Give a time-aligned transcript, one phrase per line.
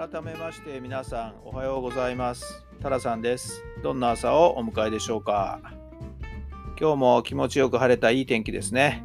[0.00, 2.64] 改めまして皆さんおはようございます。
[2.82, 3.62] タラさんです。
[3.82, 5.60] どんな朝をお迎えでしょうか。
[6.80, 9.04] 今日も気持ちよく晴れたいい天気ですね。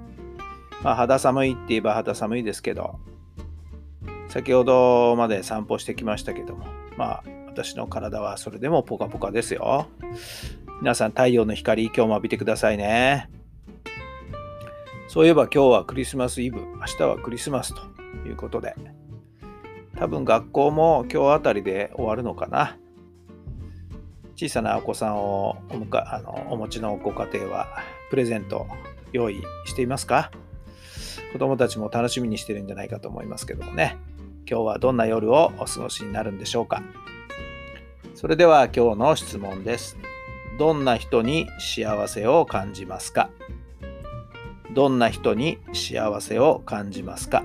[0.84, 2.98] まあ肌寒いって言えば肌寒いですけど
[4.30, 9.88] 先ほどまで散歩してきましたけどもまあ私の体はそれでもポカポカですよ。
[10.80, 13.30] 皆さん太陽の光今日も浴びてくださいね。
[15.10, 17.82] そういえば今日はクリスマスイブ明日はクリスマスと
[18.26, 18.76] いうことで
[19.98, 22.78] 多分学校も今日あたりで終わるのかな。
[24.36, 27.68] 小さなお子さんをおむかあのお持ちのご家庭は
[28.10, 28.68] プレゼント
[29.14, 30.32] 用意していますか？
[31.32, 33.98] 子供たちも楽しみにしてるんじゃないかと思いますけどもね。
[34.50, 36.84] 今日はどんな夜をお過ごしになるんでしょうか？
[38.14, 39.98] それでは今日の質問です。
[40.60, 43.30] どんな人に幸せを感じますか？
[44.74, 47.44] どんな人に幸せを感じますか？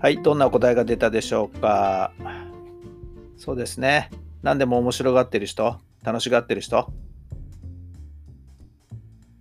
[0.00, 2.12] はい、どんな答えが出たでしょうか？
[3.36, 4.10] そうですね。
[4.42, 6.92] 何でも面白がってる人、楽しがってる人、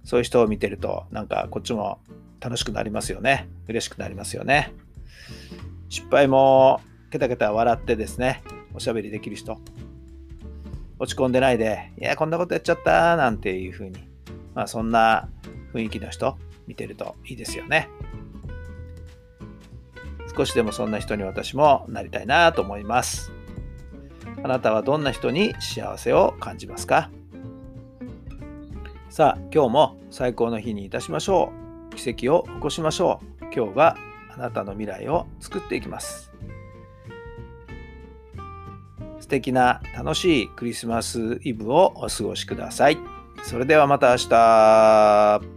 [0.03, 1.99] そういう人を見てると、なんかこっちも
[2.39, 3.47] 楽しくなりますよね。
[3.67, 4.73] 嬉しくなりますよね。
[5.89, 6.81] 失敗も
[7.11, 8.41] ケタケタ笑ってですね、
[8.73, 9.59] おしゃべりできる人。
[10.97, 13.99] 落ち込んでないで、いや、こんなことやっちゃったなんていうふうに、
[14.55, 15.29] まあそんな
[15.73, 16.35] 雰囲気の人
[16.65, 17.89] 見てるといいですよね。
[20.37, 23.31] 少しでもそんな人に私もなりたいなと思います。
[24.43, 27.09] あなたはどんな人に幸せを感じますか？
[29.09, 31.51] さあ、今日も最高の日にいたしましょ
[31.91, 31.95] う。
[31.95, 33.45] 奇跡を起こしましょう。
[33.51, 33.97] 今日が
[34.35, 36.31] あなたの未来を作っていきます。
[39.19, 42.99] 素敵な楽しいクリスマスイブをお過ごしください。
[43.41, 45.56] それではまた明日。